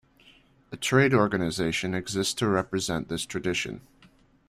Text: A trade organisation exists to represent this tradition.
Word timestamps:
A 0.71 0.77
trade 0.77 1.13
organisation 1.13 1.93
exists 1.93 2.33
to 2.33 2.47
represent 2.47 3.07
this 3.07 3.23
tradition. 3.23 3.81